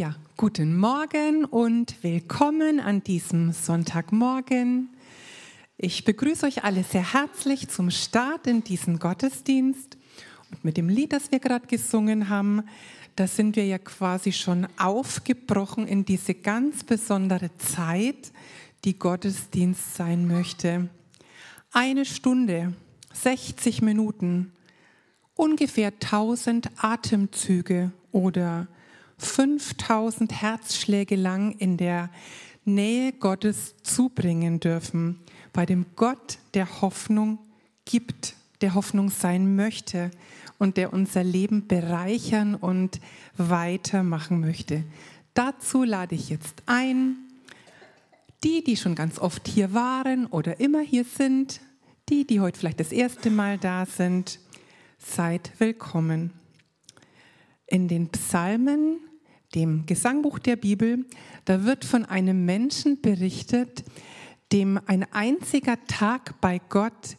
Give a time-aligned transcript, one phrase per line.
[0.00, 4.90] Ja, guten Morgen und willkommen an diesem Sonntagmorgen.
[5.76, 9.98] Ich begrüße euch alle sehr herzlich zum Start in diesen Gottesdienst.
[10.52, 12.62] Und mit dem Lied, das wir gerade gesungen haben,
[13.16, 18.30] da sind wir ja quasi schon aufgebrochen in diese ganz besondere Zeit,
[18.84, 20.90] die Gottesdienst sein möchte.
[21.72, 22.72] Eine Stunde,
[23.14, 24.52] 60 Minuten,
[25.34, 28.68] ungefähr 1000 Atemzüge oder
[29.18, 32.10] 5000 Herzschläge lang in der
[32.64, 35.20] Nähe Gottes zubringen dürfen,
[35.52, 37.38] bei dem Gott der Hoffnung
[37.84, 40.10] gibt, der Hoffnung sein möchte
[40.58, 43.00] und der unser Leben bereichern und
[43.36, 44.84] weitermachen möchte.
[45.34, 47.16] Dazu lade ich jetzt ein,
[48.44, 51.60] die, die schon ganz oft hier waren oder immer hier sind,
[52.08, 54.40] die, die heute vielleicht das erste Mal da sind,
[54.98, 56.32] seid willkommen.
[57.68, 58.98] In den Psalmen
[59.54, 61.06] dem Gesangbuch der Bibel,
[61.44, 63.84] da wird von einem Menschen berichtet,
[64.52, 67.16] dem ein einziger Tag bei Gott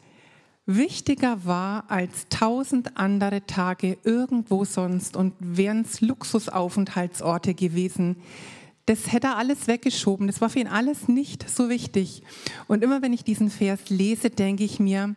[0.65, 8.17] wichtiger war als tausend andere Tage irgendwo sonst und wären es Luxusaufenthaltsorte gewesen.
[8.85, 10.27] Das hätte er alles weggeschoben.
[10.27, 12.23] Das war für ihn alles nicht so wichtig.
[12.67, 15.15] Und immer wenn ich diesen Vers lese, denke ich mir,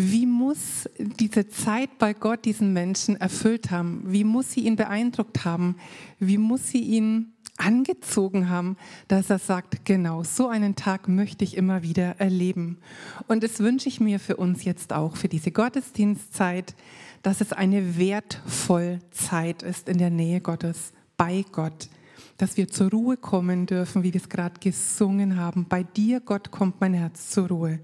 [0.00, 4.04] wie muss diese Zeit bei Gott diesen Menschen erfüllt haben?
[4.06, 5.74] Wie muss sie ihn beeindruckt haben?
[6.20, 8.76] Wie muss sie ihn angezogen haben,
[9.08, 12.78] dass er sagt, genau so einen Tag möchte ich immer wieder erleben.
[13.26, 16.76] Und das wünsche ich mir für uns jetzt auch, für diese Gottesdienstzeit,
[17.22, 21.88] dass es eine wertvolle Zeit ist in der Nähe Gottes, bei Gott,
[22.36, 25.66] dass wir zur Ruhe kommen dürfen, wie wir es gerade gesungen haben.
[25.68, 27.80] Bei dir, Gott, kommt mein Herz zur Ruhe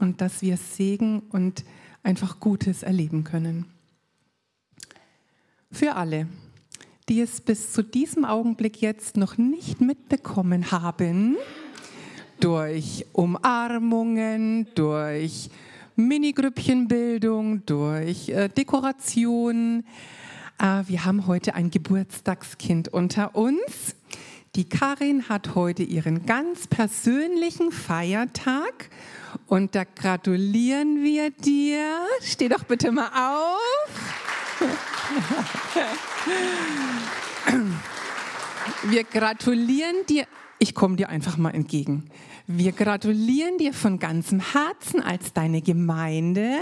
[0.00, 1.64] und dass wir Segen und
[2.02, 3.66] einfach Gutes erleben können.
[5.70, 6.26] Für alle,
[7.08, 11.36] die es bis zu diesem Augenblick jetzt noch nicht mitbekommen haben,
[12.40, 15.50] durch Umarmungen, durch
[15.96, 19.84] Minigrüppchenbildung, durch äh, Dekoration.
[20.58, 23.94] Äh, wir haben heute ein Geburtstagskind unter uns.
[24.56, 28.90] Die Karin hat heute ihren ganz persönlichen Feiertag
[29.50, 32.06] und da gratulieren wir dir.
[32.22, 33.58] Steh doch bitte mal auf.
[38.84, 40.26] Wir gratulieren dir.
[40.60, 42.10] Ich komme dir einfach mal entgegen.
[42.46, 46.58] Wir gratulieren dir von ganzem Herzen als deine Gemeinde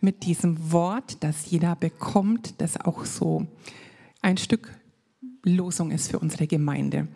[0.00, 3.46] mit diesem Wort, das jeder bekommt, das auch so
[4.22, 4.76] ein Stück
[5.44, 7.06] Losung ist für unsere Gemeinde.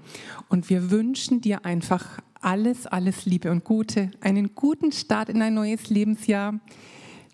[0.49, 5.55] Und wir wünschen dir einfach alles, alles Liebe und Gute, einen guten Start in ein
[5.55, 6.61] neues Lebensjahr.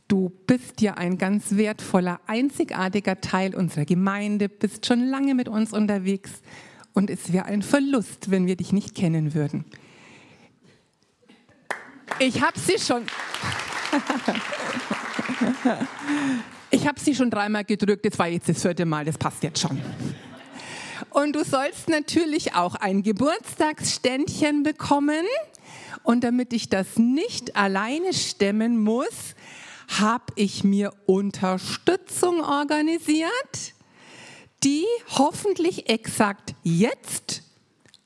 [0.07, 5.73] Du bist ja ein ganz wertvoller, einzigartiger Teil unserer Gemeinde, bist schon lange mit uns
[5.73, 6.31] unterwegs
[6.95, 9.65] und es wäre ein Verlust, wenn wir dich nicht kennen würden.
[12.19, 13.03] Ich habe sie schon.
[16.71, 19.61] ich habe sie schon dreimal gedrückt, das war jetzt das vierte Mal, das passt jetzt
[19.61, 19.79] schon.
[21.11, 25.25] Und du sollst natürlich auch ein Geburtstagsständchen bekommen.
[26.03, 29.35] Und damit ich das nicht alleine stemmen muss,
[30.01, 33.75] habe ich mir Unterstützung organisiert,
[34.65, 34.85] die
[35.17, 37.43] hoffentlich exakt jetzt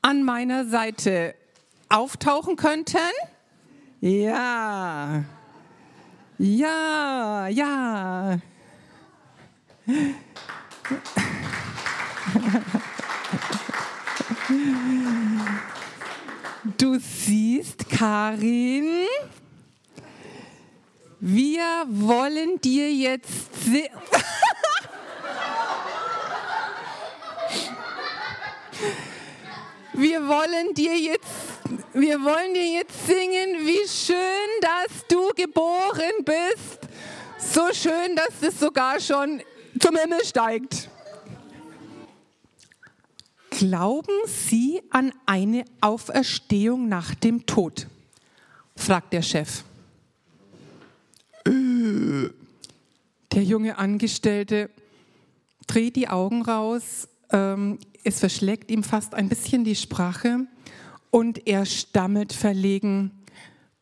[0.01, 1.35] an meiner Seite
[1.89, 2.99] auftauchen könnten.
[4.01, 5.25] Ja,
[6.39, 8.39] ja, ja.
[16.79, 19.07] Du siehst, Karin,
[21.21, 23.51] wir wollen dir jetzt
[29.95, 31.53] wir wollen dir jetzt
[31.95, 34.17] wir wollen dir jetzt singen, wie schön,
[34.61, 36.79] dass du geboren bist.
[37.39, 39.43] So schön, dass es sogar schon
[39.79, 40.82] zum Himmel steigt.
[43.63, 47.87] Glauben Sie an eine Auferstehung nach dem Tod?
[48.75, 49.63] fragt der Chef.
[51.47, 52.33] Der
[53.45, 54.69] junge Angestellte
[55.69, 60.49] dreht die Augen raus, ähm, es verschlägt ihm fast ein bisschen die Sprache
[61.13, 63.13] und er stammelt verlegen.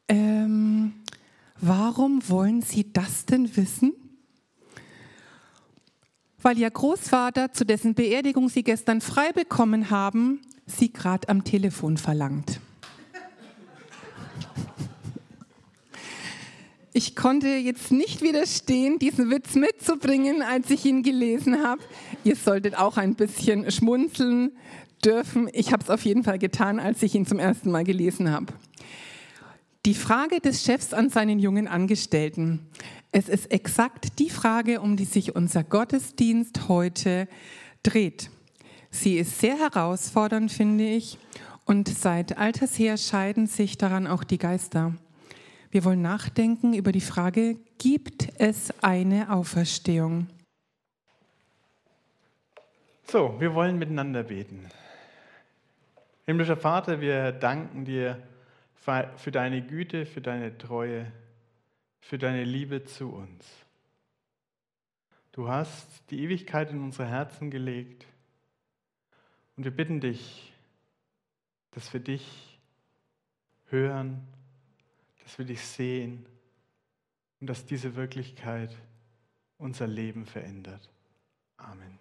[0.08, 0.92] Ähm,
[1.58, 3.94] warum wollen Sie das denn wissen?
[6.42, 11.96] Weil ihr Großvater, zu dessen Beerdigung sie gestern frei bekommen haben, sie gerade am Telefon
[11.96, 12.60] verlangt.
[16.92, 21.80] Ich konnte jetzt nicht widerstehen, diesen Witz mitzubringen, als ich ihn gelesen habe.
[22.24, 24.50] Ihr solltet auch ein bisschen schmunzeln
[25.04, 25.48] dürfen.
[25.52, 28.52] Ich habe es auf jeden Fall getan, als ich ihn zum ersten Mal gelesen habe.
[29.86, 32.68] Die Frage des Chefs an seinen jungen Angestellten.
[33.12, 37.26] Es ist exakt die Frage, um die sich unser Gottesdienst heute
[37.82, 38.28] dreht.
[38.90, 41.16] Sie ist sehr herausfordernd, finde ich,
[41.64, 44.94] und seit alters her scheiden sich daran auch die Geister.
[45.70, 50.26] Wir wollen nachdenken über die Frage, gibt es eine Auferstehung?
[53.04, 54.66] So, wir wollen miteinander beten.
[56.26, 58.22] Himmlischer Vater, wir danken dir
[58.80, 61.12] für deine Güte, für deine Treue,
[62.00, 63.46] für deine Liebe zu uns.
[65.32, 68.06] Du hast die Ewigkeit in unsere Herzen gelegt
[69.56, 70.52] und wir bitten dich,
[71.72, 72.58] dass wir dich
[73.66, 74.26] hören,
[75.22, 76.26] dass wir dich sehen
[77.40, 78.76] und dass diese Wirklichkeit
[79.56, 80.90] unser Leben verändert.
[81.58, 81.99] Amen.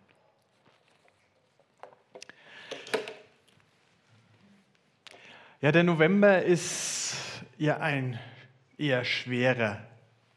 [5.61, 7.17] Ja, der November ist
[7.57, 8.17] ja ein
[8.77, 9.81] eher schwerer,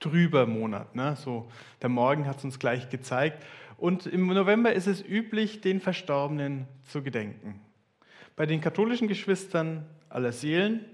[0.01, 0.97] trüber Monat.
[0.97, 1.15] Ne?
[1.15, 1.49] So,
[1.81, 3.47] der Morgen hat es uns gleich gezeigt.
[3.77, 7.61] Und im November ist es üblich, den Verstorbenen zu gedenken.
[8.35, 10.85] Bei den katholischen Geschwistern aller Seelen,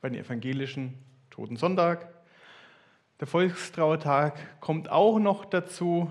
[0.00, 0.94] bei den evangelischen
[1.30, 2.14] Toten Sonntag.
[3.18, 6.08] Der Volkstrauertag kommt auch noch dazu.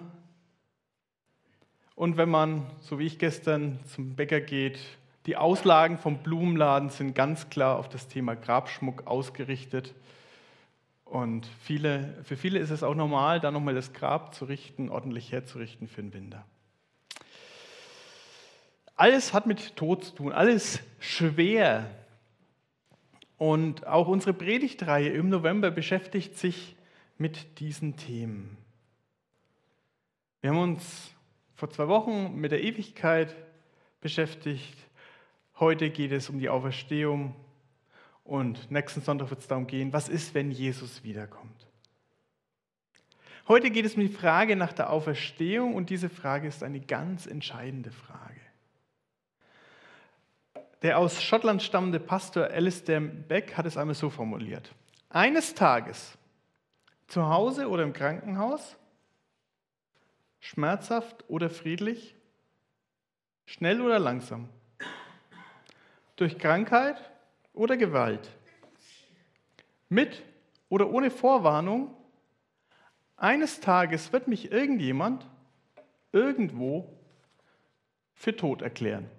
[1.96, 4.80] Und wenn man, so wie ich gestern, zum Bäcker geht,
[5.26, 9.94] die Auslagen vom Blumenladen sind ganz klar auf das Thema Grabschmuck ausgerichtet.
[11.06, 15.32] Und viele, für viele ist es auch normal, da nochmal das Grab zu richten, ordentlich
[15.32, 16.46] herzurichten für den Winter.
[18.96, 21.90] Alles hat mit Tod zu tun, alles schwer.
[23.38, 26.76] Und auch unsere Predigtreihe im November beschäftigt sich
[27.18, 28.58] mit diesen Themen.
[30.42, 31.12] Wir haben uns
[31.56, 33.36] vor zwei Wochen mit der Ewigkeit
[34.00, 34.78] beschäftigt.
[35.62, 37.36] Heute geht es um die Auferstehung
[38.24, 41.68] und nächsten Sonntag wird es darum gehen, was ist, wenn Jesus wiederkommt.
[43.48, 47.28] Heute geht es um die Frage nach der Auferstehung und diese Frage ist eine ganz
[47.28, 48.42] entscheidende Frage.
[50.82, 54.74] Der aus Schottland stammende Pastor Alistair Beck hat es einmal so formuliert.
[55.10, 56.18] Eines Tages,
[57.06, 58.78] zu Hause oder im Krankenhaus,
[60.40, 62.16] schmerzhaft oder friedlich,
[63.46, 64.50] schnell oder langsam,
[66.22, 67.02] durch Krankheit
[67.52, 68.30] oder Gewalt,
[69.90, 70.22] mit
[70.70, 71.96] oder ohne Vorwarnung,
[73.18, 75.28] eines Tages wird mich irgendjemand
[76.12, 76.96] irgendwo
[78.14, 79.10] für tot erklären.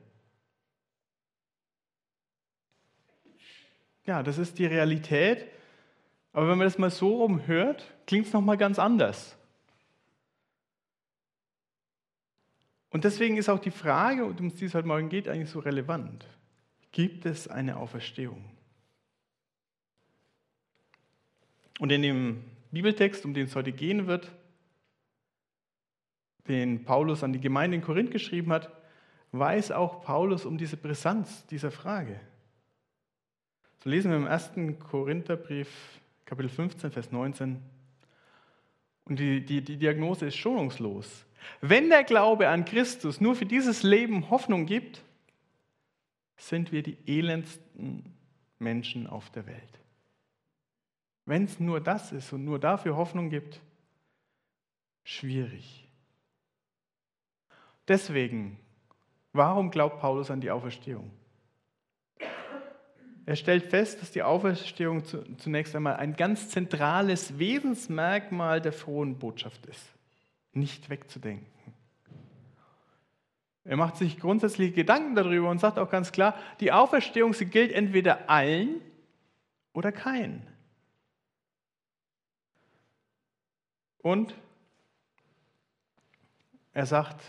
[4.05, 5.48] Ja, das ist die Realität.
[6.32, 9.37] Aber wenn man das mal so rumhört, klingt es nochmal ganz anders.
[12.90, 16.26] Und deswegen ist auch die Frage, um die es heute Morgen geht, eigentlich so relevant
[16.93, 18.44] gibt es eine Auferstehung.
[21.81, 24.31] Und in dem Bibeltext, um den es heute gehen wird,
[26.49, 28.71] den Paulus an die Gemeinde in Korinth geschrieben hat,
[29.33, 32.21] weiß auch Paulus um diese Brisanz dieser Frage.
[33.83, 35.69] So lesen wir im ersten Korintherbrief,
[36.25, 37.61] Kapitel 15, Vers 19.
[39.05, 41.25] Und die, die, die Diagnose ist schonungslos.
[41.61, 45.03] Wenn der Glaube an Christus nur für dieses Leben Hoffnung gibt,
[46.49, 48.05] sind wir die elendsten
[48.58, 49.81] Menschen auf der Welt.
[51.25, 53.61] Wenn es nur das ist und nur dafür Hoffnung gibt,
[55.05, 55.89] schwierig.
[57.87, 58.58] Deswegen,
[59.32, 61.11] warum glaubt Paulus an die Auferstehung?
[63.25, 65.05] Er stellt fest, dass die Auferstehung
[65.39, 69.94] zunächst einmal ein ganz zentrales Wesensmerkmal der frohen Botschaft ist.
[70.53, 71.52] Nicht wegzudenken.
[73.64, 77.72] Er macht sich grundsätzlich Gedanken darüber und sagt auch ganz klar, die Auferstehung, sie gilt
[77.72, 78.81] entweder allen
[79.72, 80.46] oder keinen.
[83.98, 84.34] Und
[86.72, 87.22] er sagt,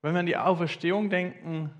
[0.00, 1.70] wenn wir an die Auferstehung denken,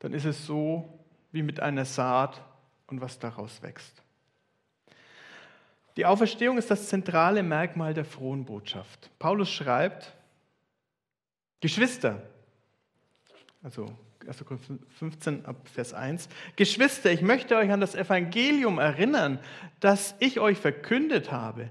[0.00, 0.98] dann ist es so
[1.30, 2.42] wie mit einer Saat
[2.88, 4.02] und was daraus wächst.
[5.96, 9.10] Die Auferstehung ist das zentrale Merkmal der frohen Botschaft.
[9.18, 10.12] Paulus schreibt,
[11.60, 12.22] Geschwister,
[13.62, 13.86] also
[14.26, 14.44] 1.
[14.44, 16.28] Korinther 15 ab Vers 1.
[16.56, 19.38] Geschwister, ich möchte euch an das Evangelium erinnern,
[19.80, 21.68] das ich euch verkündet habe.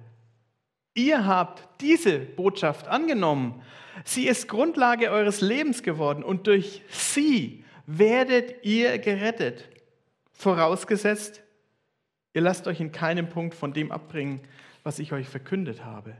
[0.93, 3.61] Ihr habt diese Botschaft angenommen.
[4.03, 9.69] Sie ist Grundlage eures Lebens geworden und durch sie werdet ihr gerettet.
[10.33, 11.41] Vorausgesetzt,
[12.33, 14.41] ihr lasst euch in keinem Punkt von dem abbringen,
[14.83, 16.15] was ich euch verkündet habe.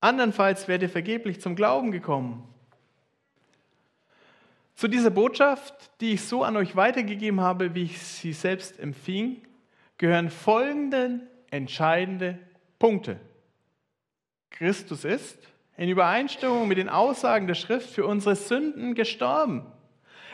[0.00, 2.46] Andernfalls werdet ihr vergeblich zum Glauben gekommen.
[4.80, 9.46] Zu dieser Botschaft, die ich so an euch weitergegeben habe, wie ich sie selbst empfing,
[9.98, 11.20] gehören folgende
[11.50, 12.38] entscheidende
[12.78, 13.20] Punkte.
[14.48, 15.36] Christus ist
[15.76, 19.66] in Übereinstimmung mit den Aussagen der Schrift für unsere Sünden gestorben.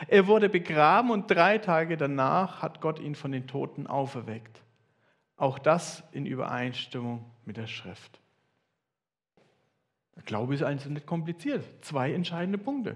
[0.07, 4.63] Er wurde begraben und drei Tage danach hat Gott ihn von den Toten auferweckt.
[5.35, 8.21] Auch das in Übereinstimmung mit der Schrift.
[10.15, 11.65] Der Glaube ist also nicht kompliziert.
[11.81, 12.95] Zwei entscheidende Punkte.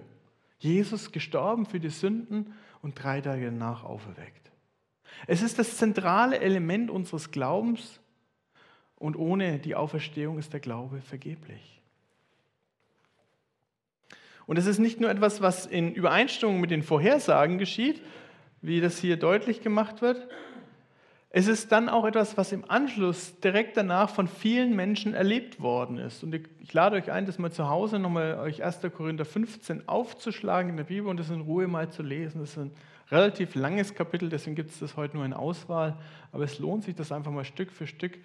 [0.61, 4.51] Jesus gestorben für die Sünden und drei Tage danach auferweckt.
[5.27, 7.99] Es ist das zentrale Element unseres Glaubens
[8.95, 11.81] und ohne die Auferstehung ist der Glaube vergeblich.
[14.45, 18.01] Und es ist nicht nur etwas, was in Übereinstimmung mit den Vorhersagen geschieht,
[18.61, 20.27] wie das hier deutlich gemacht wird,
[21.33, 25.97] es ist dann auch etwas, was im Anschluss direkt danach von vielen Menschen erlebt worden
[25.97, 26.23] ist.
[26.23, 28.81] Und ich lade euch ein, das mal zu Hause nochmal euch 1.
[28.93, 32.41] Korinther 15 aufzuschlagen in der Bibel und das in Ruhe mal zu lesen.
[32.41, 32.71] Das ist ein
[33.11, 35.97] relativ langes Kapitel, deswegen gibt es das heute nur in Auswahl.
[36.33, 38.19] Aber es lohnt sich, das einfach mal Stück für Stück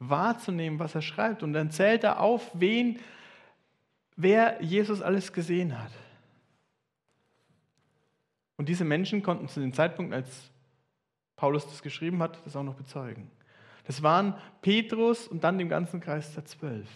[0.00, 1.44] wahrzunehmen, was er schreibt.
[1.44, 2.98] Und dann zählt er auf, wen,
[4.16, 5.92] wer Jesus alles gesehen hat.
[8.56, 10.50] Und diese Menschen konnten zu dem Zeitpunkt, als
[11.38, 13.30] Paulus das geschrieben hat, das auch noch bezeugen.
[13.86, 16.88] Das waren Petrus und dann dem ganzen Kreis der Zwölf.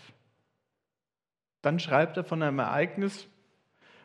[1.63, 3.29] Dann schreibt er von einem Ereignis,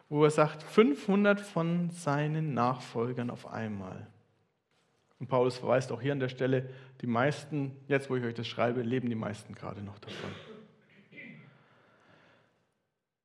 [0.10, 4.08] wo er sagt, 500 von seinen Nachfolgern auf einmal.
[5.20, 6.70] Und Paulus verweist auch hier an der Stelle,
[7.02, 10.30] die meisten, jetzt wo ich euch das schreibe, leben die meisten gerade noch davon.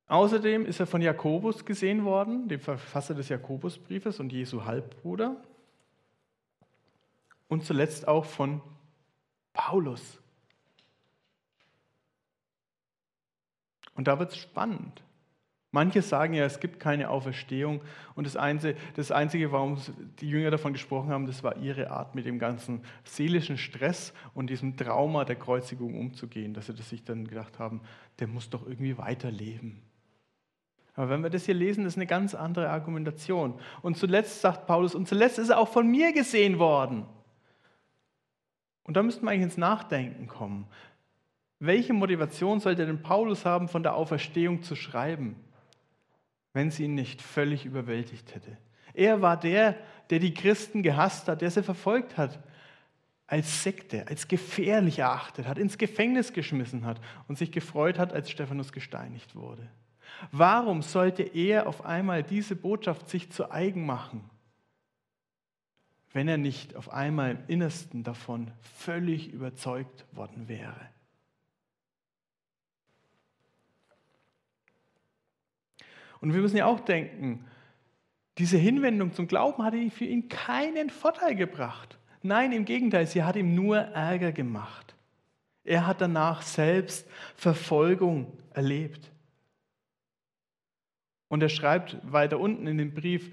[0.07, 5.37] Außerdem ist er von Jakobus gesehen worden, dem Verfasser des Jakobusbriefes und Jesu Halbbruder
[7.53, 8.61] und zuletzt auch von
[9.53, 10.19] Paulus.
[13.95, 15.03] Und da wird es spannend.
[15.71, 17.81] Manche sagen ja, es gibt keine Auferstehung
[18.13, 19.79] und das Einzige, das Einzige, warum
[20.19, 24.51] die Jünger davon gesprochen haben, das war ihre Art, mit dem ganzen seelischen Stress und
[24.51, 27.81] diesem Trauma der Kreuzigung umzugehen, dass sie das sich dann gedacht haben,
[28.19, 29.81] der muss doch irgendwie weiterleben.
[30.95, 33.59] Aber wenn wir das hier lesen, ist eine ganz andere Argumentation.
[33.81, 37.07] Und zuletzt sagt Paulus, und zuletzt ist er auch von mir gesehen worden.
[38.83, 40.67] Und da müssten wir eigentlich ins Nachdenken kommen.
[41.59, 45.35] Welche Motivation sollte denn Paulus haben, von der Auferstehung zu schreiben,
[46.51, 48.57] wenn sie ihn nicht völlig überwältigt hätte?
[48.93, 49.75] Er war der,
[50.09, 52.39] der die Christen gehasst hat, der sie verfolgt hat,
[53.25, 58.29] als Sekte, als gefährlich erachtet hat, ins Gefängnis geschmissen hat und sich gefreut hat, als
[58.29, 59.67] Stephanus gesteinigt wurde.
[60.31, 64.29] Warum sollte er auf einmal diese Botschaft sich zu eigen machen?
[66.13, 70.89] Wenn er nicht auf einmal im Innersten davon völlig überzeugt worden wäre.
[76.21, 77.45] Und wir müssen ja auch denken,
[78.37, 81.97] diese Hinwendung zum Glauben hatte für ihn keinen Vorteil gebracht.
[82.21, 84.95] Nein, im Gegenteil, sie hat ihm nur Ärger gemacht.
[85.65, 89.11] Er hat danach selbst Verfolgung erlebt.
[91.27, 93.31] Und er schreibt weiter unten in dem Brief,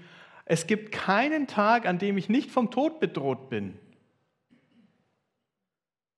[0.51, 3.79] es gibt keinen Tag, an dem ich nicht vom Tod bedroht bin.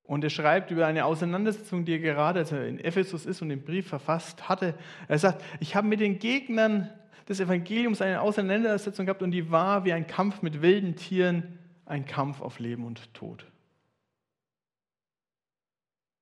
[0.01, 3.49] Und er schreibt über eine Auseinandersetzung, die er gerade als er in Ephesus ist und
[3.49, 4.73] den Brief verfasst hatte.
[5.07, 6.91] Er sagt, ich habe mit den Gegnern
[7.29, 12.05] des Evangeliums eine Auseinandersetzung gehabt und die war wie ein Kampf mit wilden Tieren, ein
[12.05, 13.45] Kampf auf Leben und Tod.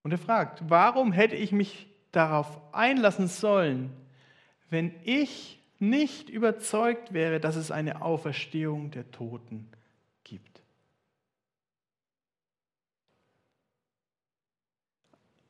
[0.03, 3.89] Und er fragt, warum hätte ich mich darauf einlassen sollen,
[4.69, 9.67] wenn ich nicht überzeugt wäre, dass es eine Auferstehung der Toten
[10.23, 10.61] gibt.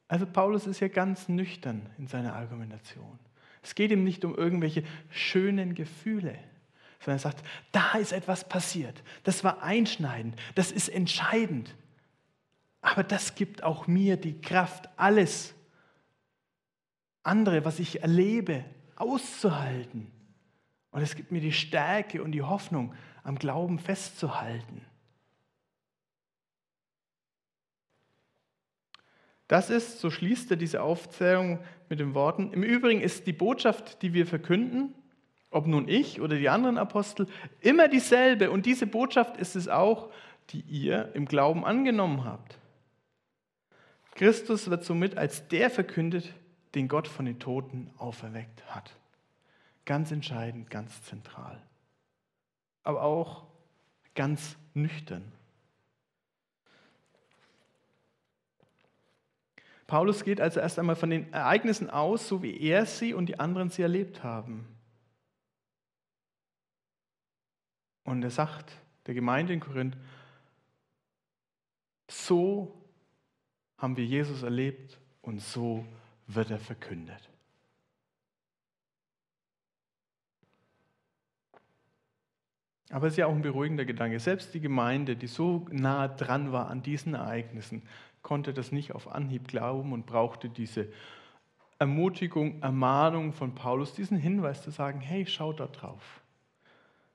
[0.08, 3.20] Also Paulus ist ja ganz nüchtern in seiner Argumentation.
[3.62, 6.38] Es geht ihm nicht um irgendwelche schönen Gefühle,
[7.00, 11.76] sondern er sagt, da ist etwas passiert, das war einschneidend, das ist entscheidend.
[12.82, 15.54] Aber das gibt auch mir die Kraft, alles
[17.24, 20.12] andere, was ich erlebe, auszuhalten.
[20.92, 22.94] Und es gibt mir die Stärke und die Hoffnung,
[23.24, 24.86] am Glauben festzuhalten.
[29.48, 34.02] Das ist, so schließt er diese Aufzählung mit den Worten, im Übrigen ist die Botschaft,
[34.02, 34.96] die wir verkünden,
[35.50, 37.28] ob nun ich oder die anderen Apostel,
[37.60, 38.50] immer dieselbe.
[38.50, 40.10] Und diese Botschaft ist es auch,
[40.52, 42.58] die ihr im Glauben angenommen habt.
[44.16, 46.34] Christus wird somit als der verkündet,
[46.76, 48.96] den Gott von den Toten auferweckt hat.
[49.92, 51.62] Ganz entscheidend, ganz zentral.
[52.84, 53.46] Aber auch
[54.16, 55.30] ganz nüchtern.
[59.88, 63.38] Paulus geht also erst einmal von den Ereignissen aus, so wie er sie und die
[63.38, 64.66] anderen sie erlebt haben.
[68.06, 68.72] Und er sagt
[69.08, 69.98] der Gemeinde in Korinth,
[72.10, 72.82] so
[73.78, 75.86] haben wir Jesus erlebt und so
[76.28, 77.31] wird er verkündet.
[82.92, 84.20] Aber es ist ja auch ein beruhigender Gedanke.
[84.20, 87.84] Selbst die Gemeinde, die so nah dran war an diesen Ereignissen,
[88.22, 90.88] konnte das nicht auf Anhieb glauben und brauchte diese
[91.80, 96.22] Ermutigung, Ermahnung von Paulus, diesen Hinweis zu sagen, hey, schau da drauf.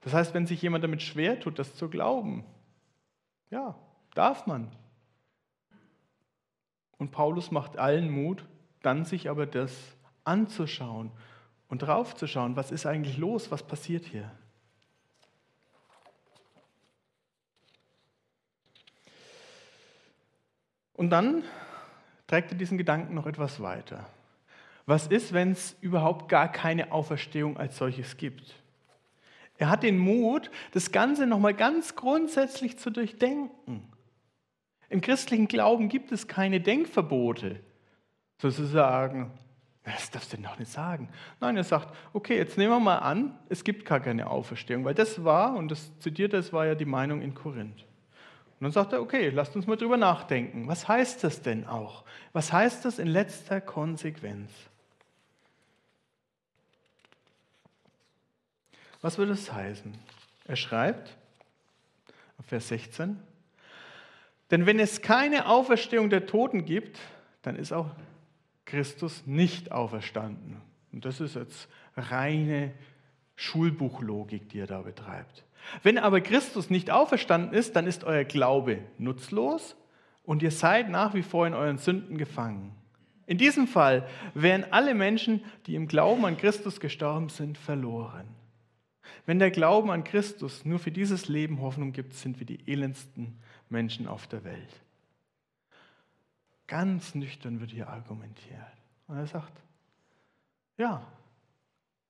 [0.00, 2.44] Das heißt, wenn sich jemand damit schwer tut, das zu glauben,
[3.50, 3.76] ja,
[4.14, 4.72] darf man.
[6.98, 8.44] Und Paulus macht allen Mut,
[8.82, 11.12] dann sich aber das anzuschauen
[11.68, 14.30] und draufzuschauen, was ist eigentlich los, was passiert hier.
[20.96, 21.44] Und dann
[22.26, 24.06] trägt er diesen Gedanken noch etwas weiter.
[24.86, 28.54] Was ist, wenn es überhaupt gar keine Auferstehung als solches gibt?
[29.58, 33.82] Er hat den Mut, das Ganze nochmal ganz grundsätzlich zu durchdenken.
[34.88, 37.60] Im christlichen Glauben gibt es keine Denkverbote,
[38.38, 39.32] sozusagen.
[39.82, 41.08] Das darfst du noch nicht sagen.
[41.40, 44.94] Nein, er sagt, okay, jetzt nehmen wir mal an, es gibt gar keine Auferstehung, weil
[44.94, 47.84] das war, und das zitiert das war ja die Meinung in Korinth.
[48.58, 50.66] Und dann sagt er, okay, lasst uns mal drüber nachdenken.
[50.66, 52.04] Was heißt das denn auch?
[52.32, 54.50] Was heißt das in letzter Konsequenz?
[59.02, 59.94] Was würde es heißen?
[60.46, 61.16] Er schreibt,
[62.46, 63.20] Vers 16,
[64.50, 66.98] denn wenn es keine Auferstehung der Toten gibt,
[67.42, 67.90] dann ist auch
[68.64, 70.60] Christus nicht auferstanden.
[70.92, 72.72] Und das ist jetzt reine
[73.34, 75.45] Schulbuchlogik, die er da betreibt.
[75.82, 79.76] Wenn aber Christus nicht auferstanden ist, dann ist euer Glaube nutzlos
[80.24, 82.72] und ihr seid nach wie vor in euren Sünden gefangen.
[83.26, 88.26] In diesem Fall wären alle Menschen, die im Glauben an Christus gestorben sind, verloren.
[89.24, 93.36] Wenn der Glauben an Christus nur für dieses Leben Hoffnung gibt, sind wir die elendsten
[93.68, 94.80] Menschen auf der Welt.
[96.68, 98.60] Ganz nüchtern wird hier argumentiert.
[99.08, 99.52] Und er sagt,
[100.76, 101.06] ja,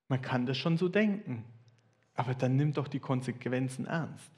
[0.09, 1.44] man kann das schon so denken.
[2.16, 4.33] Aber dann nimm doch die Konsequenzen ernst.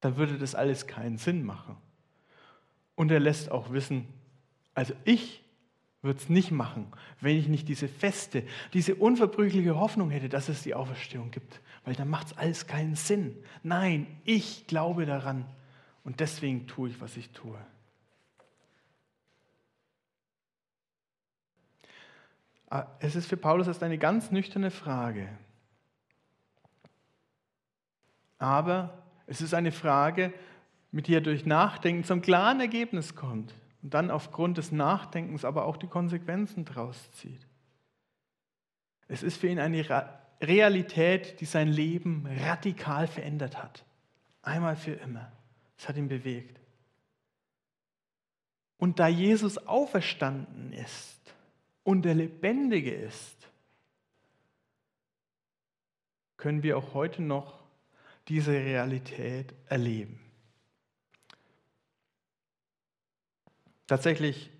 [0.00, 1.76] Dann würde das alles keinen Sinn machen.
[2.94, 4.06] Und er lässt auch wissen,
[4.74, 5.44] also ich
[6.02, 6.86] würde es nicht machen,
[7.20, 11.60] wenn ich nicht diese feste, diese unverbrüchliche Hoffnung hätte, dass es die Auferstehung gibt.
[11.84, 13.36] Weil dann macht es alles keinen Sinn.
[13.62, 15.44] Nein, ich glaube daran
[16.04, 17.58] und deswegen tue ich, was ich tue.
[22.70, 25.28] Ah, es ist für Paulus erst eine ganz nüchterne Frage.
[28.38, 30.32] Aber es ist eine Frage,
[30.90, 35.66] mit der er durch Nachdenken zum klaren Ergebnis kommt und dann aufgrund des Nachdenkens aber
[35.66, 37.46] auch die Konsequenzen daraus zieht.
[39.08, 39.84] Es ist für ihn eine
[40.40, 43.84] Realität, die sein Leben radikal verändert hat.
[44.42, 45.32] Einmal für immer.
[45.76, 46.60] Es hat ihn bewegt.
[48.78, 51.34] Und da Jesus auferstanden ist
[51.82, 53.48] und der Lebendige ist,
[56.36, 57.57] können wir auch heute noch
[58.28, 60.20] diese Realität erleben.
[63.86, 64.50] Tatsächlich,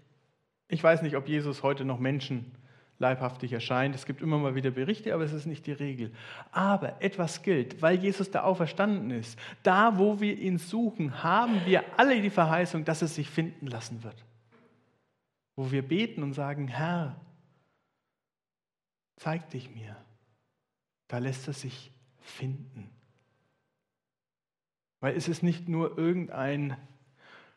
[0.68, 2.50] ich weiß nicht, ob Jesus heute noch Menschen
[2.98, 3.94] leibhaftig erscheint.
[3.94, 6.12] Es gibt immer mal wieder Berichte, aber es ist nicht die Regel.
[6.50, 9.38] Aber etwas gilt, weil Jesus da auferstanden ist.
[9.62, 14.02] Da, wo wir ihn suchen, haben wir alle die Verheißung, dass es sich finden lassen
[14.02, 14.24] wird.
[15.54, 17.20] Wo wir beten und sagen, Herr,
[19.16, 19.96] zeig dich mir.
[21.06, 22.90] Da lässt es sich finden.
[25.00, 26.76] Weil es ist nicht nur irgendein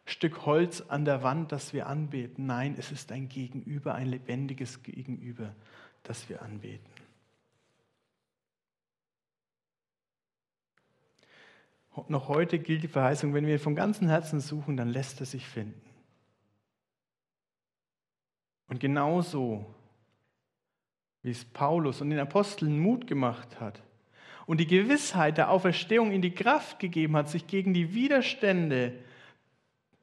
[0.05, 2.45] Stück Holz an der Wand, das wir anbeten.
[2.45, 5.55] Nein, es ist ein Gegenüber, ein lebendiges Gegenüber,
[6.03, 6.91] das wir anbeten.
[12.07, 15.45] Noch heute gilt die Verheißung, wenn wir von ganzem Herzen suchen, dann lässt er sich
[15.45, 15.81] finden.
[18.67, 19.75] Und genauso,
[21.21, 23.81] wie es Paulus und den Aposteln Mut gemacht hat,
[24.51, 28.91] und die Gewissheit der Auferstehung in die Kraft gegeben hat, sich gegen die Widerstände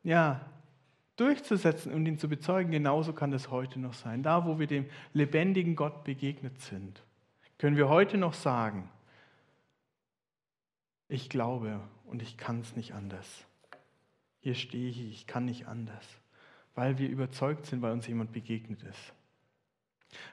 [0.02, 0.40] ja,
[1.16, 4.22] durchzusetzen und ihn zu bezeugen, genauso kann es heute noch sein.
[4.22, 7.02] Da, wo wir dem lebendigen Gott begegnet sind,
[7.58, 8.88] können wir heute noch sagen,
[11.08, 13.44] ich glaube und ich kann es nicht anders.
[14.40, 16.06] Hier stehe ich, ich kann nicht anders,
[16.74, 19.12] weil wir überzeugt sind, weil uns jemand begegnet ist.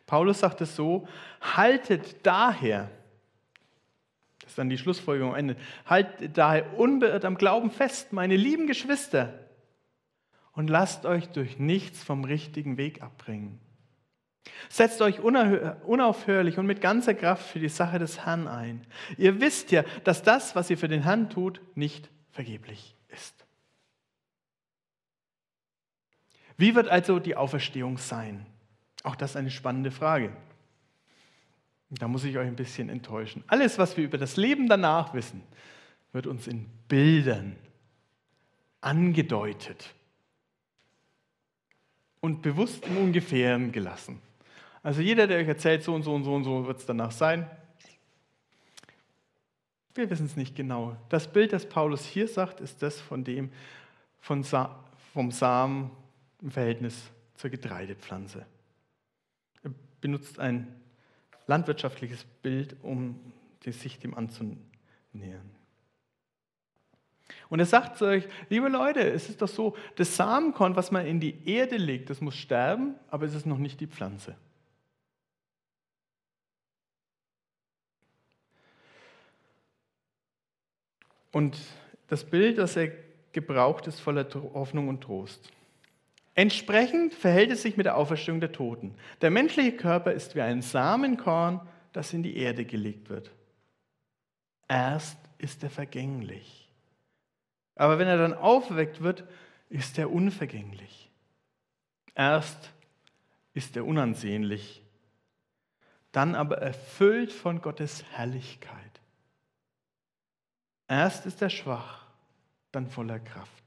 [0.05, 1.05] Paulus sagt es so,
[1.41, 2.89] haltet daher,
[4.45, 5.55] das ist dann die Schlussfolgerung am Ende.
[5.87, 9.33] Halt daher unbeirrt am Glauben fest, meine lieben Geschwister,
[10.51, 13.59] und lasst euch durch nichts vom richtigen Weg abbringen.
[14.69, 18.85] Setzt euch unaufhörlich und mit ganzer Kraft für die Sache des Herrn ein.
[19.17, 23.45] Ihr wisst ja, dass das, was ihr für den Herrn tut, nicht vergeblich ist.
[26.55, 28.45] Wie wird also die Auferstehung sein?
[29.03, 30.31] Auch das ist eine spannende Frage.
[31.89, 33.43] Da muss ich euch ein bisschen enttäuschen.
[33.47, 35.43] Alles, was wir über das Leben danach wissen,
[36.11, 37.55] wird uns in Bildern
[38.81, 39.93] angedeutet
[42.21, 44.21] und bewusst im Ungefähren gelassen.
[44.81, 47.11] Also jeder, der euch erzählt, so und so und so und so wird es danach
[47.11, 47.49] sein,
[49.95, 50.97] wir wissen es nicht genau.
[51.07, 53.49] Das Bild, das Paulus hier sagt, ist das von dem
[54.19, 55.91] von Sa vom Samen
[56.41, 58.45] im Verhältnis zur Getreidepflanze.
[59.63, 59.71] Er
[60.01, 60.67] benutzt ein
[61.47, 63.19] landwirtschaftliches Bild, um
[63.63, 65.55] sich dem anzunähern.
[67.49, 71.05] Und er sagt zu euch, liebe Leute, es ist doch so, das Samenkorn, was man
[71.05, 74.35] in die Erde legt, das muss sterben, aber es ist noch nicht die Pflanze.
[81.31, 81.57] Und
[82.07, 82.91] das Bild, das er
[83.33, 85.51] gebraucht, ist voller Hoffnung und Trost.
[86.35, 88.93] Entsprechend verhält es sich mit der Auferstehung der Toten.
[89.21, 91.61] Der menschliche Körper ist wie ein Samenkorn,
[91.93, 93.31] das in die Erde gelegt wird.
[94.67, 96.69] Erst ist er vergänglich.
[97.75, 99.23] Aber wenn er dann aufweckt wird,
[99.69, 101.09] ist er unvergänglich.
[102.15, 102.71] Erst
[103.53, 104.83] ist er unansehnlich,
[106.11, 109.01] dann aber erfüllt von Gottes Herrlichkeit.
[110.87, 112.05] Erst ist er schwach,
[112.71, 113.64] dann voller Kraft.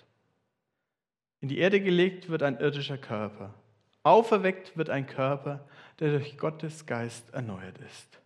[1.40, 3.54] In die Erde gelegt wird ein irdischer Körper.
[4.02, 5.66] Auferweckt wird ein Körper,
[6.00, 8.20] der durch Gottes Geist erneuert ist.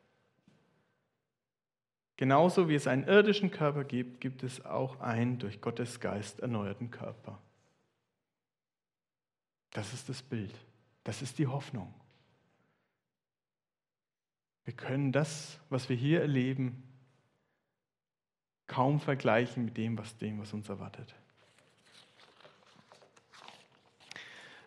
[2.17, 6.91] Genauso wie es einen irdischen Körper gibt, gibt es auch einen durch Gottes Geist erneuerten
[6.91, 7.39] Körper.
[9.73, 10.55] Das ist das Bild.
[11.05, 11.93] Das ist die Hoffnung.
[14.65, 16.83] Wir können das, was wir hier erleben,
[18.69, 21.15] kaum vergleichen mit dem, was, dem, was uns erwartet.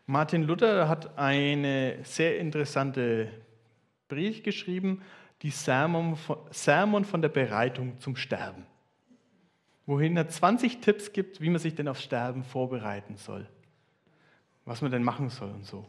[0.08, 3.32] Martin Luther hat eine sehr interessante
[4.08, 5.02] Brief geschrieben,
[5.42, 8.68] die Sermon von der Bereitung zum Sterben,
[9.88, 13.48] wohin er 20 Tipps gibt, wie man sich denn aufs Sterben vorbereiten soll,
[14.64, 15.86] was man denn machen soll und so.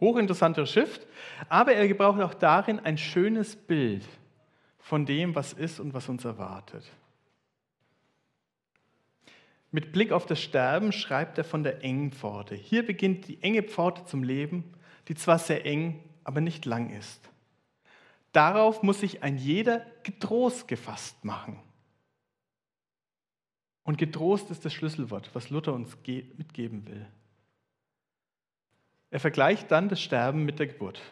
[0.00, 1.04] Hochinteressanter Schrift,
[1.48, 4.04] aber er gebraucht auch darin ein schönes Bild
[4.78, 6.84] von dem, was ist und was uns erwartet.
[9.74, 12.54] Mit Blick auf das Sterben schreibt er von der engen Pforte.
[12.54, 14.62] Hier beginnt die enge Pforte zum Leben,
[15.08, 17.28] die zwar sehr eng, aber nicht lang ist.
[18.30, 21.58] Darauf muss sich ein jeder getrost gefasst machen.
[23.82, 27.04] Und getrost ist das Schlüsselwort, was Luther uns mitgeben will.
[29.10, 31.02] Er vergleicht dann das Sterben mit der Geburt.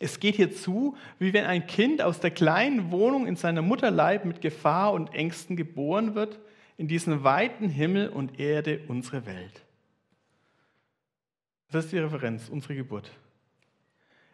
[0.00, 4.24] Es geht hier zu, wie wenn ein Kind aus der kleinen Wohnung in seiner Mutterleib
[4.24, 6.40] mit Gefahr und Ängsten geboren wird
[6.80, 9.66] in diesen weiten Himmel und Erde unsere Welt.
[11.70, 13.12] Das ist die Referenz, unsere Geburt.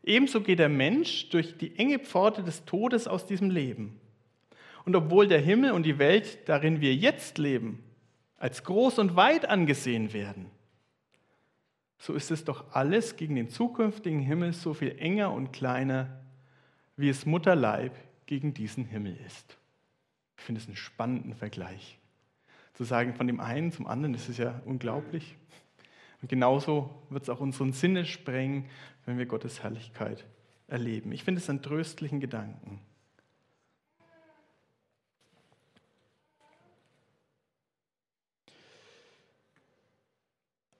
[0.05, 4.01] Ebenso geht der Mensch durch die enge Pforte des Todes aus diesem Leben.
[4.85, 7.83] Und obwohl der Himmel und die Welt, darin wir jetzt leben,
[8.37, 10.47] als groß und weit angesehen werden,
[11.99, 16.21] so ist es doch alles gegen den zukünftigen Himmel so viel enger und kleiner,
[16.97, 19.59] wie es Mutterleib gegen diesen Himmel ist.
[20.37, 21.99] Ich finde es einen spannenden Vergleich
[22.77, 25.35] zu sagen, von dem einen zum anderen, das ist ja unglaublich.
[26.21, 28.67] Und genauso wird es auch unseren Sinne sprengen,
[29.07, 30.25] wenn wir Gottes Herrlichkeit
[30.69, 31.11] erleben.
[31.13, 32.81] Ich finde es einen tröstlichen Gedanken.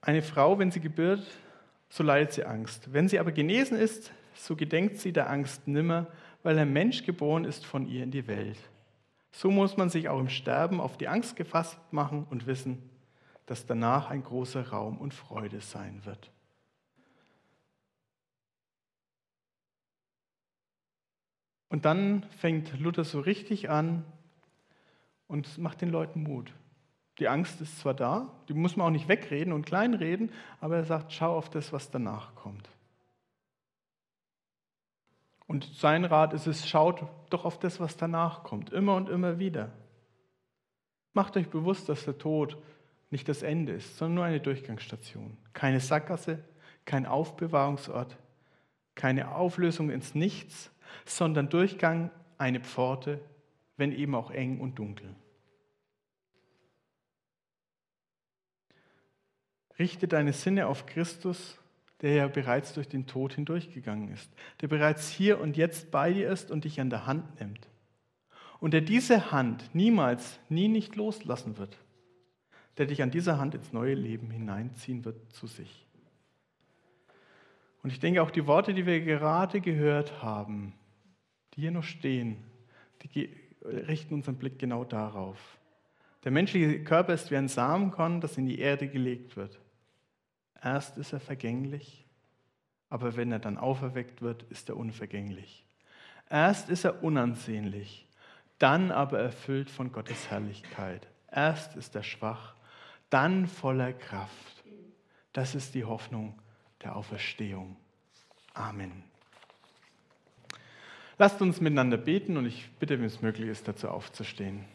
[0.01, 1.25] Eine Frau, wenn sie gebührt,
[1.89, 2.93] so leidet sie Angst.
[2.93, 6.07] Wenn sie aber genesen ist, so gedenkt sie der Angst nimmer,
[6.43, 8.57] weil ein Mensch geboren ist von ihr in die Welt.
[9.37, 12.89] So muss man sich auch im Sterben auf die Angst gefasst machen und wissen,
[13.45, 16.31] dass danach ein großer Raum und Freude sein wird.
[21.69, 24.03] Und dann fängt Luther so richtig an
[25.27, 26.51] und macht den Leuten Mut.
[27.19, 30.85] Die Angst ist zwar da, die muss man auch nicht wegreden und kleinreden, aber er
[30.85, 32.67] sagt, schau auf das, was danach kommt.
[35.47, 39.39] Und sein Rat ist es, schaut doch auf das, was danach kommt, immer und immer
[39.39, 39.71] wieder.
[41.13, 42.57] Macht euch bewusst, dass der Tod
[43.09, 45.37] nicht das Ende ist, sondern nur eine Durchgangsstation.
[45.53, 46.43] Keine Sackgasse,
[46.85, 48.17] kein Aufbewahrungsort,
[48.93, 50.69] keine Auflösung ins Nichts,
[51.05, 53.21] sondern Durchgang eine Pforte,
[53.77, 55.15] wenn eben auch eng und dunkel.
[59.79, 61.57] Richte deine Sinne auf Christus,
[62.01, 64.31] der ja bereits durch den Tod hindurchgegangen ist,
[64.61, 67.67] der bereits hier und jetzt bei dir ist und dich an der Hand nimmt.
[68.59, 71.77] Und der diese Hand niemals, nie nicht loslassen wird,
[72.77, 75.85] der dich an dieser Hand ins neue Leben hineinziehen wird zu sich.
[77.83, 80.73] Und ich denke auch die Worte, die wir gerade gehört haben,
[81.53, 82.43] die hier noch stehen,
[83.15, 83.29] die
[83.63, 85.57] richten unseren Blick genau darauf.
[86.23, 89.59] Der menschliche Körper ist wie ein Samenkorn, das in die Erde gelegt wird.
[90.63, 92.05] Erst ist er vergänglich,
[92.89, 95.65] aber wenn er dann auferweckt wird, ist er unvergänglich.
[96.29, 98.07] Erst ist er unansehnlich,
[98.59, 101.07] dann aber erfüllt von Gottes Herrlichkeit.
[101.31, 102.55] Erst ist er schwach,
[103.09, 104.63] dann voller Kraft.
[105.33, 106.41] Das ist die Hoffnung
[106.83, 107.77] der Auferstehung.
[108.53, 109.03] Amen.
[111.19, 114.65] Lasst uns miteinander beten und ich bitte, wenn es möglich ist, dazu aufzustehen.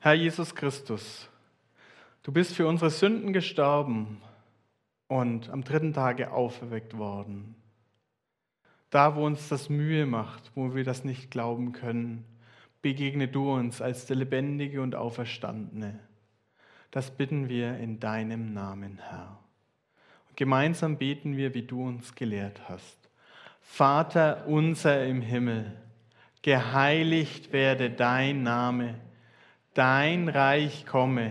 [0.00, 1.28] Herr Jesus Christus,
[2.26, 4.20] du bist für unsere Sünden gestorben
[5.06, 7.54] und am dritten Tage auferweckt worden.
[8.90, 12.24] Da, wo uns das Mühe macht, wo wir das nicht glauben können,
[12.82, 16.00] begegne du uns als der Lebendige und Auferstandene.
[16.90, 19.38] Das bitten wir in deinem Namen, Herr.
[20.28, 23.08] Und gemeinsam beten wir, wie du uns gelehrt hast.
[23.60, 25.80] Vater unser im Himmel,
[26.42, 28.96] geheiligt werde dein Name,
[29.74, 31.30] dein Reich komme,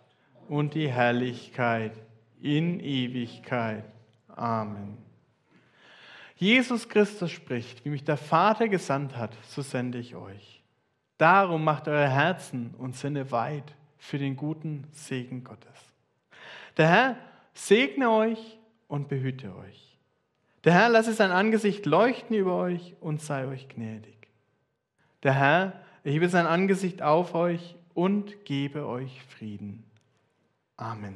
[0.51, 1.93] und die Herrlichkeit
[2.41, 3.85] in Ewigkeit.
[4.27, 4.97] Amen.
[6.35, 10.61] Jesus Christus spricht, wie mich der Vater gesandt hat, so sende ich euch.
[11.17, 15.93] Darum macht eure Herzen und Sinne weit für den guten Segen Gottes.
[16.75, 17.15] Der Herr
[17.53, 18.59] segne euch
[18.89, 19.97] und behüte euch.
[20.65, 24.27] Der Herr lasse sein Angesicht leuchten über euch und sei euch gnädig.
[25.23, 29.85] Der Herr erhebe sein Angesicht auf euch und gebe euch Frieden.
[30.81, 31.13] Amen.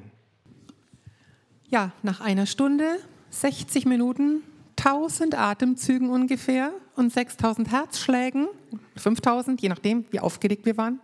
[1.70, 3.00] Ja, nach einer Stunde,
[3.32, 4.44] 60 Minuten,
[4.78, 8.48] 1000 Atemzügen ungefähr und 6000 Herzschlägen,
[8.96, 11.00] 5000, je nachdem, wie aufgeregt wir waren,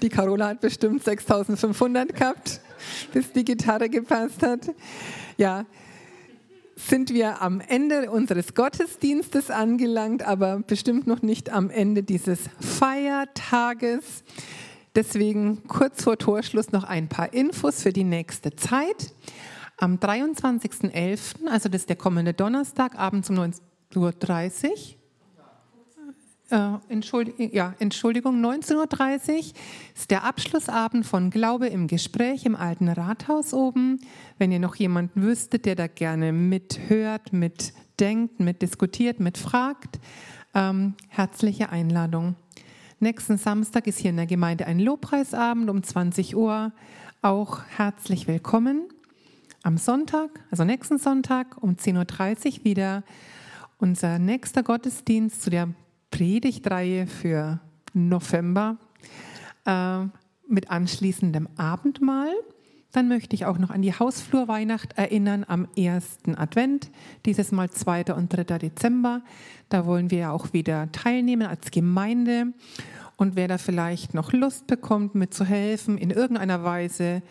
[0.00, 2.62] die Carola hat bestimmt 6500 gehabt,
[3.12, 4.70] bis die Gitarre gepasst hat.
[5.36, 5.66] Ja,
[6.74, 14.24] sind wir am Ende unseres Gottesdienstes angelangt, aber bestimmt noch nicht am Ende dieses Feiertages.
[15.00, 19.14] Deswegen kurz vor Torschluss noch ein paar Infos für die nächste Zeit.
[19.78, 24.74] Am 23.11., also das ist der kommende Donnerstag, abends um 19.30 Uhr,
[26.50, 29.38] äh, Entschuldigung, ja, Entschuldigung, 19.30 Uhr
[29.96, 34.00] ist der Abschlussabend von Glaube im Gespräch im alten Rathaus oben.
[34.36, 39.98] Wenn ihr noch jemanden wüsstet, der da gerne mithört, mitdenkt, mitdiskutiert, mitfragt,
[40.52, 42.36] ähm, herzliche Einladung.
[43.02, 46.70] Nächsten Samstag ist hier in der Gemeinde ein Lobpreisabend um 20 Uhr.
[47.22, 48.90] Auch herzlich willkommen.
[49.62, 53.02] Am Sonntag, also nächsten Sonntag um 10.30 Uhr wieder
[53.78, 55.70] unser nächster Gottesdienst zu der
[56.10, 57.60] Predigtreihe für
[57.94, 58.76] November
[59.64, 60.00] äh,
[60.46, 62.34] mit anschließendem Abendmahl.
[62.92, 66.90] Dann möchte ich auch noch an die Hausflurweihnacht erinnern am ersten Advent,
[67.24, 68.14] dieses Mal 2.
[68.14, 68.58] und 3.
[68.58, 69.22] Dezember.
[69.68, 72.52] Da wollen wir ja auch wieder teilnehmen als Gemeinde.
[73.16, 77.22] Und wer da vielleicht noch Lust bekommt, mitzuhelfen, in irgendeiner Weise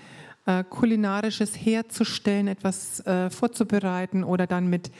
[0.46, 4.92] äh, kulinarisches herzustellen, etwas äh, vorzubereiten oder dann mit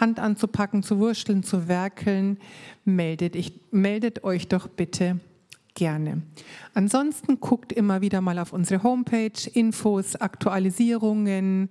[0.00, 2.38] Hand anzupacken, zu wursteln, zu werkeln,
[2.84, 5.20] meldet, ich, meldet euch doch bitte
[5.78, 6.22] gerne.
[6.74, 11.70] Ansonsten guckt immer wieder mal auf unsere Homepage, Infos, Aktualisierungen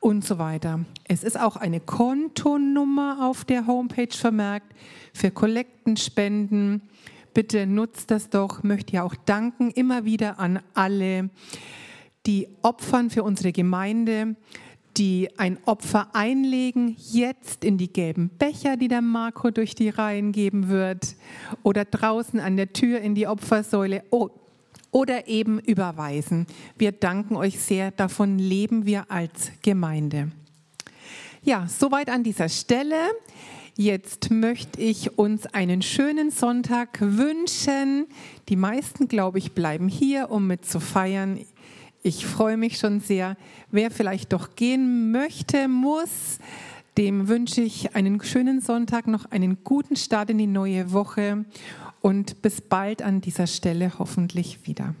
[0.00, 0.80] und so weiter.
[1.04, 4.74] Es ist auch eine Kontonummer auf der Homepage vermerkt
[5.12, 6.82] für Kollektenspenden.
[7.34, 8.62] Bitte nutzt das doch.
[8.62, 11.28] Möchte ja auch danken immer wieder an alle,
[12.26, 14.34] die opfern für unsere Gemeinde,
[14.96, 20.32] die ein Opfer einlegen, jetzt in die gelben Becher, die der Marco durch die Reihen
[20.32, 21.16] geben wird,
[21.62, 24.04] oder draußen an der Tür in die Opfersäule
[24.90, 26.46] oder eben überweisen.
[26.76, 30.30] Wir danken euch sehr, davon leben wir als Gemeinde.
[31.42, 32.96] Ja, soweit an dieser Stelle.
[33.74, 38.06] Jetzt möchte ich uns einen schönen Sonntag wünschen.
[38.50, 41.40] Die meisten, glaube ich, bleiben hier, um mit zu feiern.
[42.04, 43.36] Ich freue mich schon sehr.
[43.70, 46.38] Wer vielleicht doch gehen möchte, muss,
[46.98, 51.44] dem wünsche ich einen schönen Sonntag, noch einen guten Start in die neue Woche
[52.00, 54.96] und bis bald an dieser Stelle hoffentlich wieder.